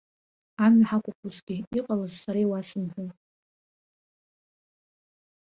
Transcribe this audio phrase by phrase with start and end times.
[0.65, 3.05] Амҩа ҳақәуп усгьы, иҟалаз сара иуасымҳәо.